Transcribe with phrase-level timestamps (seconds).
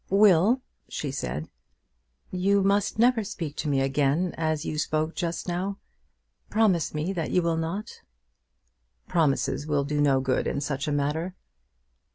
[0.09, 1.47] "Will," she said,
[2.31, 5.77] "you must never speak to me again as you spoke just now.
[6.49, 8.01] Promise me that you will not."
[9.07, 11.35] "Promises will do no good in such a matter."